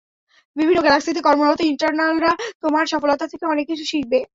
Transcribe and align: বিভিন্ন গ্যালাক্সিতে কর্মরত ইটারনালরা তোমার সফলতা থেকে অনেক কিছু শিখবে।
বিভিন্ন 0.55 0.79
গ্যালাক্সিতে 0.81 1.21
কর্মরত 1.21 1.59
ইটারনালরা 1.71 2.31
তোমার 2.61 2.85
সফলতা 2.85 3.25
থেকে 3.27 3.45
অনেক 3.45 3.65
কিছু 3.67 3.85
শিখবে। 3.91 4.19